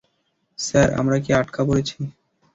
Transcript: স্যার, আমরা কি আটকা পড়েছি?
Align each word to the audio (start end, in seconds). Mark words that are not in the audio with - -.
স্যার, 0.59 0.87
আমরা 0.99 1.17
কি 1.23 1.29
আটকা 1.33 1.61
পড়েছি? 1.67 1.97